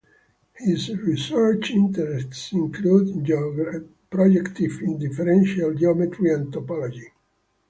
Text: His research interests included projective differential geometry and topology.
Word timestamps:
His 0.55 0.89
research 0.97 1.69
interests 1.69 2.51
included 2.53 3.23
projective 4.09 4.79
differential 4.97 5.75
geometry 5.75 6.33
and 6.33 6.51
topology. 6.51 7.05